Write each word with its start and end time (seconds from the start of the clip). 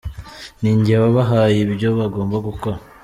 Ni 0.61 0.71
nge 0.77 0.93
wabahaye 1.03 1.57
ibyo 1.65 1.89
bagomba 1.97 2.37
gukora. 2.47 2.77